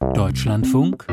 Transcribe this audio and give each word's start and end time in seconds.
Deutschlandfunk 0.00 1.08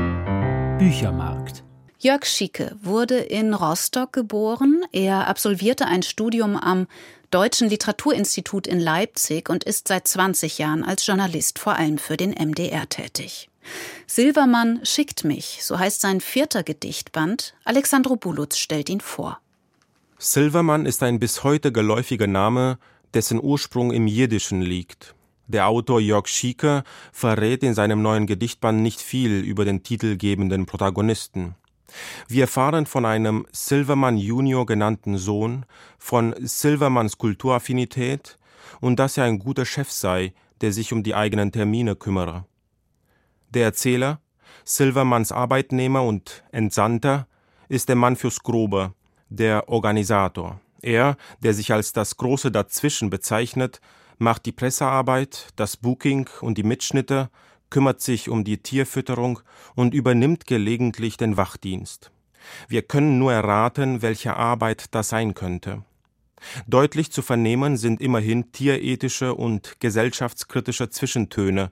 Büchermarkt 0.77 1.63
Jörg 1.97 2.23
Schieke 2.23 2.75
wurde 2.83 3.17
in 3.17 3.55
Rostock 3.55 4.13
geboren. 4.13 4.83
Er 4.91 5.27
absolvierte 5.27 5.87
ein 5.87 6.03
Studium 6.03 6.55
am 6.55 6.85
Deutschen 7.31 7.67
Literaturinstitut 7.67 8.67
in 8.67 8.79
Leipzig 8.79 9.49
und 9.49 9.63
ist 9.63 9.87
seit 9.87 10.07
20 10.07 10.59
Jahren 10.59 10.83
als 10.83 11.07
Journalist 11.07 11.57
vor 11.57 11.75
allem 11.75 11.97
für 11.97 12.15
den 12.15 12.29
MDR 12.29 12.87
tätig. 12.87 13.49
Silvermann 14.05 14.81
schickt 14.83 15.23
mich, 15.23 15.61
so 15.63 15.79
heißt 15.79 15.99
sein 15.99 16.21
vierter 16.21 16.61
Gedichtband. 16.61 17.55
Alexandro 17.63 18.15
Bulutz 18.17 18.59
stellt 18.59 18.89
ihn 18.89 19.01
vor. 19.01 19.39
Silvermann 20.19 20.85
ist 20.85 21.01
ein 21.01 21.19
bis 21.19 21.43
heute 21.43 21.71
geläufiger 21.71 22.27
Name, 22.27 22.77
dessen 23.15 23.41
Ursprung 23.41 23.91
im 23.91 24.05
Jiddischen 24.05 24.61
liegt. 24.61 25.15
Der 25.47 25.67
Autor 25.67 25.99
Jörg 25.99 26.27
Schieke 26.27 26.83
verrät 27.11 27.61
in 27.61 27.75
seinem 27.75 28.01
neuen 28.01 28.25
Gedichtband 28.25 28.81
nicht 28.81 29.01
viel 29.01 29.41
über 29.41 29.63
den 29.63 29.83
titelgebenden 29.83 30.65
Protagonisten. 30.65 31.55
Wir 32.27 32.43
erfahren 32.43 32.85
von 32.87 33.05
einem 33.05 33.45
Silverman 33.51 34.17
Junior 34.17 34.65
genannten 34.65 35.17
Sohn, 35.17 35.65
von 35.99 36.33
Silvermans 36.39 37.17
Kulturaffinität 37.17 38.39
und 38.81 38.97
dass 38.97 39.17
er 39.17 39.25
ein 39.25 39.39
guter 39.39 39.65
Chef 39.65 39.91
sei, 39.91 40.33
der 40.61 40.71
sich 40.71 40.91
um 40.91 41.03
die 41.03 41.15
eigenen 41.15 41.51
Termine 41.51 41.95
kümmere. 41.95 42.45
Der 43.49 43.65
Erzähler, 43.65 44.19
Silvermans 44.63 45.31
Arbeitnehmer 45.31 46.03
und 46.03 46.43
Entsandter, 46.51 47.27
ist 47.69 47.87
der 47.87 47.95
Mann 47.95 48.15
fürs 48.15 48.41
Grobe, 48.41 48.93
der 49.29 49.69
Organisator. 49.69 50.59
Er, 50.81 51.17
der 51.41 51.53
sich 51.53 51.71
als 51.71 51.93
das 51.93 52.17
Große 52.17 52.51
dazwischen 52.51 53.09
bezeichnet, 53.09 53.79
macht 54.17 54.45
die 54.45 54.51
Pressearbeit, 54.51 55.49
das 55.55 55.77
Booking 55.77 56.29
und 56.41 56.57
die 56.57 56.63
Mitschnitte 56.63 57.29
kümmert 57.69 58.01
sich 58.01 58.29
um 58.29 58.43
die 58.43 58.57
Tierfütterung 58.57 59.39
und 59.75 59.93
übernimmt 59.93 60.45
gelegentlich 60.45 61.17
den 61.17 61.37
Wachdienst. 61.37 62.11
Wir 62.67 62.83
können 62.83 63.17
nur 63.17 63.33
erraten, 63.33 64.01
welche 64.01 64.37
Arbeit 64.37 64.85
das 64.91 65.09
sein 65.09 65.33
könnte. 65.33 65.83
Deutlich 66.67 67.11
zu 67.11 67.21
vernehmen 67.21 67.75
sind 67.75 68.01
immerhin 68.01 68.51
tierethische 68.51 69.33
und 69.33 69.79
gesellschaftskritische 69.79 70.89
Zwischentöne. 70.89 71.71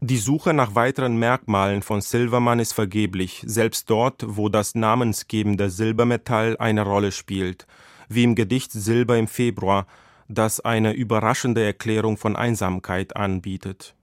Die 0.00 0.18
Suche 0.18 0.52
nach 0.52 0.74
weiteren 0.74 1.16
Merkmalen 1.16 1.82
von 1.82 2.00
Silverman 2.00 2.60
ist 2.60 2.74
vergeblich, 2.74 3.42
selbst 3.46 3.88
dort, 3.90 4.24
wo 4.26 4.48
das 4.48 4.74
namensgebende 4.74 5.70
Silbermetall 5.70 6.56
eine 6.58 6.82
Rolle 6.82 7.10
spielt, 7.10 7.66
wie 8.08 8.24
im 8.24 8.34
Gedicht 8.34 8.72
Silber 8.72 9.16
im 9.16 9.28
Februar, 9.28 9.86
das 10.28 10.60
eine 10.60 10.92
überraschende 10.92 11.64
Erklärung 11.64 12.16
von 12.16 12.36
Einsamkeit 12.36 13.16
anbietet. 13.16 13.94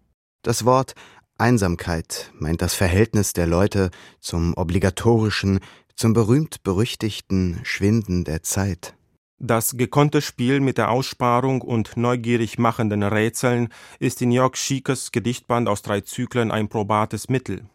Das 0.43 0.65
Wort 0.65 0.95
Einsamkeit 1.37 2.31
meint 2.37 2.61
das 2.61 2.73
Verhältnis 2.73 3.33
der 3.33 3.47
Leute 3.47 3.89
zum 4.19 4.53
obligatorischen, 4.55 5.59
zum 5.95 6.13
berühmt-berüchtigten 6.13 7.61
Schwinden 7.63 8.23
der 8.23 8.43
Zeit. 8.43 8.95
Das 9.43 9.75
gekonnte 9.75 10.21
Spiel 10.21 10.59
mit 10.59 10.77
der 10.77 10.91
Aussparung 10.91 11.63
und 11.63 11.97
neugierig 11.97 12.59
machenden 12.59 13.01
Rätseln 13.01 13.69
ist 13.97 14.21
in 14.21 14.31
Jörg 14.31 14.55
Schiekes 14.55 15.11
Gedichtband 15.11 15.67
aus 15.67 15.81
drei 15.81 16.01
Zyklen 16.01 16.51
ein 16.51 16.69
probates 16.69 17.27
Mittel. 17.27 17.65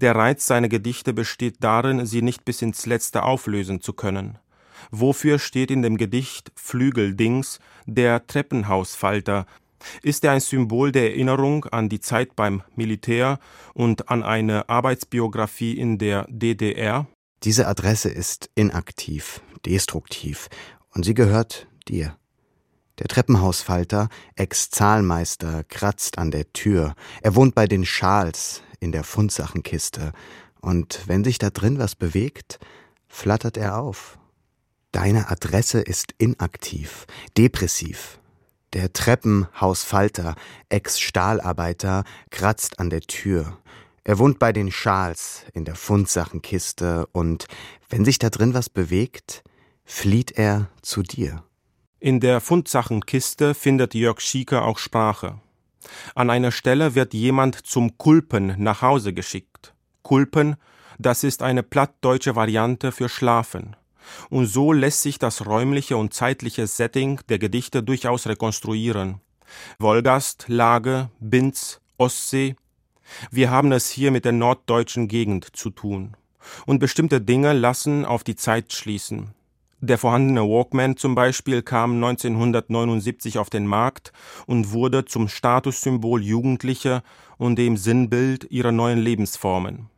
Der 0.00 0.16
Reiz 0.16 0.46
seiner 0.46 0.68
Gedichte 0.68 1.12
besteht 1.12 1.58
darin, 1.60 2.04
sie 2.04 2.20
nicht 2.20 2.44
bis 2.44 2.62
ins 2.62 2.84
Letzte 2.84 3.22
auflösen 3.22 3.80
zu 3.80 3.92
können. 3.92 4.38
Wofür 4.90 5.38
steht 5.38 5.70
in 5.70 5.82
dem 5.82 5.96
Gedicht 5.96 6.52
Flügeldings 6.54 7.58
der 7.86 8.26
Treppenhausfalter, 8.26 9.46
ist 10.02 10.24
er 10.24 10.32
ein 10.32 10.40
Symbol 10.40 10.92
der 10.92 11.10
Erinnerung 11.10 11.64
an 11.66 11.88
die 11.88 12.00
Zeit 12.00 12.34
beim 12.36 12.62
Militär 12.74 13.38
und 13.74 14.08
an 14.08 14.22
eine 14.22 14.68
Arbeitsbiografie 14.68 15.78
in 15.78 15.98
der 15.98 16.26
DDR? 16.28 17.06
Diese 17.44 17.68
Adresse 17.68 18.08
ist 18.08 18.50
inaktiv, 18.54 19.40
destruktiv 19.64 20.48
und 20.94 21.04
sie 21.04 21.14
gehört 21.14 21.68
dir. 21.86 22.16
Der 22.98 23.06
Treppenhausfalter, 23.06 24.08
Ex-Zahlmeister, 24.34 25.62
kratzt 25.62 26.18
an 26.18 26.32
der 26.32 26.52
Tür. 26.52 26.96
Er 27.22 27.36
wohnt 27.36 27.54
bei 27.54 27.66
den 27.66 27.86
Schals 27.86 28.62
in 28.80 28.90
der 28.90 29.04
Fundsachenkiste. 29.04 30.12
Und 30.60 31.02
wenn 31.06 31.22
sich 31.22 31.38
da 31.38 31.50
drin 31.50 31.78
was 31.78 31.94
bewegt, 31.94 32.58
flattert 33.06 33.56
er 33.56 33.78
auf. 33.78 34.18
Deine 34.92 35.30
Adresse 35.30 35.80
ist 35.80 36.14
inaktiv, 36.16 37.06
depressiv, 37.36 38.18
der 38.72 38.92
Treppenhausfalter, 38.92 40.34
Ex-Stahlarbeiter, 40.70 42.04
kratzt 42.30 42.80
an 42.80 42.88
der 42.88 43.02
Tür. 43.02 43.58
Er 44.04 44.18
wohnt 44.18 44.38
bei 44.38 44.52
den 44.52 44.72
Schals 44.72 45.44
in 45.52 45.66
der 45.66 45.74
Fundsachenkiste 45.74 47.06
und 47.12 47.46
wenn 47.90 48.06
sich 48.06 48.18
da 48.18 48.30
drin 48.30 48.54
was 48.54 48.70
bewegt, 48.70 49.44
flieht 49.84 50.32
er 50.32 50.70
zu 50.80 51.02
dir. 51.02 51.44
In 52.00 52.20
der 52.20 52.40
Fundsachenkiste 52.40 53.52
findet 53.52 53.94
Jörg 53.94 54.20
Schieker 54.20 54.64
auch 54.64 54.78
Sprache. 54.78 55.38
An 56.14 56.30
einer 56.30 56.50
Stelle 56.52 56.94
wird 56.94 57.12
jemand 57.12 57.66
zum 57.66 57.98
Kulpen 57.98 58.54
nach 58.56 58.80
Hause 58.80 59.12
geschickt. 59.12 59.74
Kulpen, 60.02 60.56
das 60.98 61.24
ist 61.24 61.42
eine 61.42 61.62
plattdeutsche 61.62 62.36
Variante 62.36 62.92
für 62.92 63.10
Schlafen. 63.10 63.76
Und 64.30 64.46
so 64.46 64.72
lässt 64.72 65.02
sich 65.02 65.18
das 65.18 65.46
räumliche 65.46 65.96
und 65.96 66.14
zeitliche 66.14 66.66
Setting 66.66 67.20
der 67.28 67.38
Gedichte 67.38 67.82
durchaus 67.82 68.26
rekonstruieren. 68.26 69.20
Wolgast, 69.78 70.44
Lage, 70.48 71.10
Binz, 71.20 71.80
Ostsee. 71.96 72.56
Wir 73.30 73.50
haben 73.50 73.72
es 73.72 73.88
hier 73.88 74.10
mit 74.10 74.24
der 74.24 74.32
norddeutschen 74.32 75.08
Gegend 75.08 75.56
zu 75.56 75.70
tun. 75.70 76.16
Und 76.66 76.78
bestimmte 76.78 77.20
Dinge 77.20 77.52
lassen 77.52 78.04
auf 78.04 78.24
die 78.24 78.36
Zeit 78.36 78.72
schließen. 78.72 79.34
Der 79.80 79.96
vorhandene 79.96 80.42
Walkman 80.42 80.96
zum 80.96 81.14
Beispiel 81.14 81.62
kam 81.62 81.94
1979 82.02 83.38
auf 83.38 83.48
den 83.48 83.64
Markt 83.64 84.12
und 84.46 84.72
wurde 84.72 85.04
zum 85.04 85.28
Statussymbol 85.28 86.20
Jugendlicher 86.22 87.04
und 87.36 87.56
dem 87.56 87.76
Sinnbild 87.76 88.50
ihrer 88.50 88.72
neuen 88.72 88.98
Lebensformen. 88.98 89.88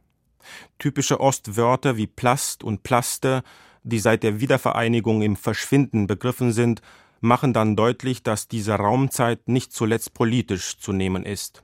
Typische 0.79 1.21
Ostwörter 1.21 1.97
wie 1.97 2.07
Plast 2.07 2.63
und 2.63 2.83
Plaste 2.83 3.43
die 3.83 3.99
seit 3.99 4.23
der 4.23 4.41
Wiedervereinigung 4.41 5.23
im 5.23 5.37
Verschwinden 5.37 6.07
begriffen 6.07 6.53
sind, 6.53 6.83
machen 7.21 7.53
dann 7.53 7.77
deutlich, 7.77 8.23
dass 8.23 8.49
diese 8.49 8.75
Raumzeit 8.75 9.49
nicht 9.49 9.73
zuletzt 9.73 10.15
politisch 10.15 10.79
zu 10.79 10.93
nehmen 10.93 11.25
ist. 11.25 11.63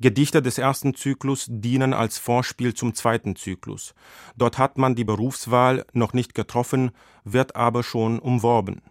Gedichte 0.00 0.42
des 0.42 0.58
ersten 0.58 0.94
Zyklus 0.94 1.46
dienen 1.48 1.92
als 1.92 2.18
Vorspiel 2.18 2.74
zum 2.74 2.94
zweiten 2.94 3.36
Zyklus. 3.36 3.94
Dort 4.36 4.58
hat 4.58 4.78
man 4.78 4.94
die 4.94 5.04
Berufswahl 5.04 5.84
noch 5.92 6.12
nicht 6.12 6.34
getroffen, 6.34 6.92
wird 7.24 7.56
aber 7.56 7.82
schon 7.82 8.18
umworben. 8.18 8.82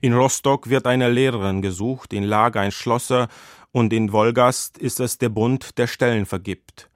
In 0.00 0.14
Rostock 0.14 0.68
wird 0.68 0.86
eine 0.86 1.10
Lehrerin 1.10 1.62
gesucht, 1.62 2.12
in 2.12 2.24
Lager 2.24 2.60
ein 2.60 2.72
Schlosser 2.72 3.28
und 3.72 3.92
in 3.92 4.12
Wolgast 4.12 4.78
ist 4.78 5.00
es 5.00 5.18
der 5.18 5.28
Bund, 5.28 5.78
der 5.78 5.86
Stellen 5.86 6.26
vergibt. 6.26 6.88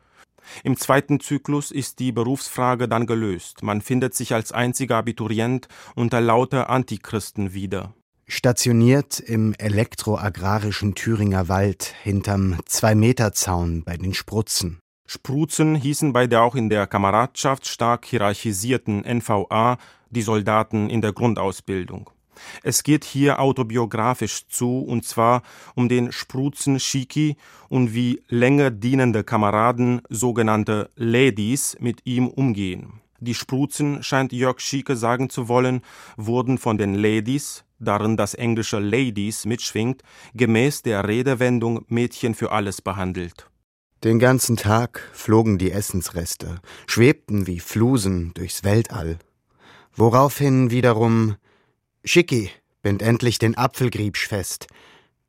Im 0.65 0.77
zweiten 0.77 1.21
Zyklus 1.21 1.71
ist 1.71 1.99
die 1.99 2.13
Berufsfrage 2.13 2.89
dann 2.89 3.07
gelöst. 3.07 3.63
Man 3.63 3.81
findet 3.81 4.15
sich 4.15 4.35
als 4.35 4.53
einziger 4.53 4.97
Abiturient 4.97 5.69
unter 5.95 6.21
lauter 6.21 6.71
Antichristen 6.71 7.55
wieder. 7.55 7.95
Stationiert 8.27 9.19
im 9.19 9.55
elektroagrarischen 9.59 10.95
Thüringer 10.95 11.49
Wald 11.49 11.95
hinterm 12.03 12.59
Zwei-Meter-Zaun 12.65 13.83
bei 13.83 13.97
den 13.97 14.15
Sprutzen. 14.15 14.79
Spruzen 15.07 15.75
hießen 15.75 16.13
bei 16.13 16.29
der 16.29 16.43
auch 16.43 16.55
in 16.55 16.69
der 16.69 16.87
Kameradschaft 16.87 17.67
stark 17.67 18.05
hierarchisierten 18.05 19.01
NVA 19.01 19.79
die 20.11 20.23
Soldaten 20.23 20.89
in 20.89 21.01
der 21.01 21.13
Grundausbildung. 21.13 22.11
Es 22.63 22.83
geht 22.83 23.05
hier 23.05 23.41
autobiografisch 23.41 24.47
zu, 24.49 24.81
und 24.81 25.05
zwar 25.05 25.43
um 25.75 25.89
den 25.89 26.13
Spruzen 26.13 26.81
Shiki 26.81 27.37
und 27.69 27.95
wie 27.95 28.23
länger 28.29 28.71
dienende 28.71 29.25
Kameraden, 29.25 30.03
sogenannte 30.09 30.91
Ladies, 30.97 31.77
mit 31.81 32.01
ihm 32.05 32.29
umgehen. 32.29 33.01
Die 33.23 33.35
Spruzen, 33.35 34.03
scheint 34.03 34.33
Jörg 34.33 34.61
Schieke 34.61 34.97
sagen 34.97 35.29
zu 35.29 35.49
wollen, 35.49 35.83
wurden 36.17 36.57
von 36.57 36.79
den 36.79 36.95
Ladies, 36.95 37.65
darin 37.79 38.17
das 38.17 38.35
englische 38.35 38.79
Ladies 38.79 39.45
mitschwingt, 39.45 40.03
gemäß 40.35 40.83
der 40.83 41.07
Redewendung 41.07 41.85
Mädchen 41.89 42.35
für 42.35 42.53
alles 42.53 42.81
behandelt. 42.81 43.51
Den 44.03 44.19
ganzen 44.19 44.57
Tag 44.57 45.11
flogen 45.13 45.59
die 45.59 45.73
Essensreste, 45.73 46.61
schwebten 46.87 47.47
wie 47.47 47.61
Flusen 47.61 48.33
durchs 48.33 48.65
Weltall, 48.65 49.19
woraufhin 49.95 50.71
wiederum 50.71 51.37
Schicki, 52.03 52.51
bind 52.83 53.03
endlich 53.03 53.39
den 53.39 53.59
Apfelgriebsch 53.59 54.27
fest. 54.27 54.69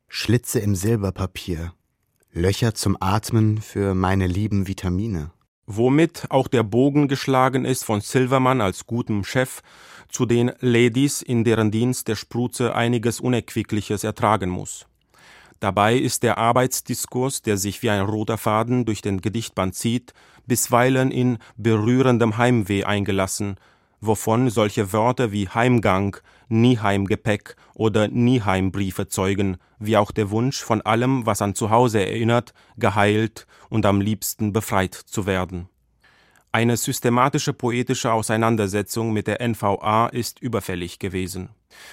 Schlitze 0.08 0.58
im 0.58 0.74
Silberpapier. 0.74 1.74
Löcher 2.32 2.74
zum 2.74 2.96
Atmen 2.98 3.60
für 3.60 3.94
meine 3.94 4.26
lieben 4.26 4.66
Vitamine. 4.66 5.32
Womit 5.66 6.26
auch 6.30 6.48
der 6.48 6.62
Bogen 6.62 7.08
geschlagen 7.08 7.66
ist 7.66 7.84
von 7.84 8.00
Silvermann 8.00 8.62
als 8.62 8.86
gutem 8.86 9.22
Chef 9.22 9.60
zu 10.08 10.24
den 10.24 10.50
Ladies, 10.60 11.20
in 11.20 11.44
deren 11.44 11.70
Dienst 11.70 12.08
der 12.08 12.16
Spruze 12.16 12.74
einiges 12.74 13.20
Unerquickliches 13.20 14.02
ertragen 14.02 14.48
muss. 14.48 14.86
Dabei 15.60 15.96
ist 15.96 16.22
der 16.22 16.38
Arbeitsdiskurs, 16.38 17.42
der 17.42 17.58
sich 17.58 17.82
wie 17.82 17.90
ein 17.90 18.00
roter 18.06 18.38
Faden 18.38 18.86
durch 18.86 19.02
den 19.02 19.20
Gedichtband 19.20 19.74
zieht, 19.74 20.14
bisweilen 20.46 21.10
in 21.10 21.36
berührendem 21.56 22.38
Heimweh 22.38 22.84
eingelassen, 22.84 23.56
wovon 24.02 24.50
solche 24.50 24.92
Wörter 24.92 25.32
wie 25.32 25.48
Heimgang, 25.48 26.18
Nieheimgepäck 26.48 27.56
oder 27.72 28.08
Nieheimbriefe 28.08 29.08
zeugen, 29.08 29.56
wie 29.78 29.96
auch 29.96 30.10
der 30.10 30.30
Wunsch, 30.30 30.60
von 30.60 30.82
allem, 30.82 31.24
was 31.24 31.40
an 31.40 31.54
Zuhause 31.54 32.04
erinnert, 32.04 32.52
geheilt 32.76 33.46
und 33.70 33.86
am 33.86 34.00
liebsten 34.02 34.52
befreit 34.52 34.94
zu 34.94 35.24
werden. 35.24 35.68
Eine 36.50 36.76
systematische 36.76 37.54
poetische 37.54 38.12
Auseinandersetzung 38.12 39.14
mit 39.14 39.26
der 39.26 39.40
NVA 39.40 40.08
ist 40.08 40.42
überfällig 40.42 40.98
gewesen. 40.98 41.48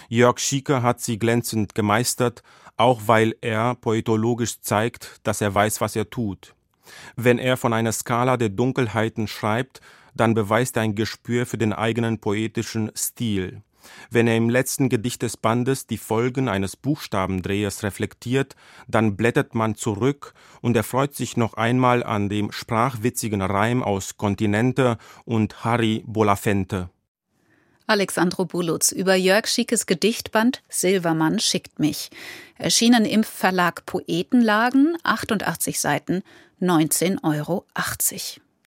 Jörg 0.10 0.40
Schieker 0.40 0.84
hat 0.84 1.00
sie 1.00 1.18
glänzend 1.18 1.76
gemeistert, 1.76 2.44
auch 2.76 3.02
weil 3.06 3.36
er 3.40 3.76
poetologisch 3.76 4.60
zeigt, 4.60 5.22
dass 5.24 5.40
er 5.40 5.56
weiß, 5.56 5.80
was 5.80 5.96
er 5.96 6.10
tut. 6.10 6.56
Wenn 7.16 7.38
er 7.38 7.56
von 7.56 7.72
einer 7.72 7.92
Skala 7.92 8.36
der 8.36 8.50
Dunkelheiten 8.50 9.28
schreibt, 9.28 9.80
dann 10.16 10.34
beweist 10.34 10.78
er 10.78 10.84
ein 10.84 10.96
Gespür 10.96 11.46
für 11.46 11.58
den 11.58 11.74
eigenen 11.74 12.20
poetischen 12.20 12.92
Stil. 12.96 13.62
Wenn 14.10 14.28
er 14.28 14.36
im 14.36 14.50
letzten 14.50 14.90
Gedicht 14.90 15.22
des 15.22 15.38
Bandes 15.38 15.88
die 15.88 15.98
Folgen 15.98 16.48
eines 16.50 16.76
Buchstabendrehers 16.76 17.84
reflektiert, 17.84 18.56
dann 18.88 19.16
blättert 19.16 19.56
man 19.56 19.76
zurück 19.76 20.34
und 20.62 20.76
erfreut 20.76 21.16
sich 21.16 21.38
noch 21.38 21.54
einmal 21.54 22.04
an 22.04 22.30
dem 22.30 22.52
sprachwitzigen 22.52 23.42
Reim 23.42 23.84
aus 23.84 24.18
Kontinente 24.18 24.98
und 25.26 25.64
Harry 25.64 26.04
Bolafente. 26.06 26.90
Alexandro 27.88 28.46
Bulutz 28.46 28.92
über 28.92 29.16
Jörg 29.16 29.48
Schiekes 29.48 29.88
Gedichtband 29.88 30.62
Silvermann 30.70 31.40
schickt 31.40 31.80
mich. 31.80 32.12
Erschienen 32.56 33.04
im 33.04 33.24
Verlag 33.24 33.84
Poetenlagen, 33.88 34.96
88 35.02 35.80
Seiten, 35.80 36.22
19,80 36.62 37.24
Euro. 37.24 37.66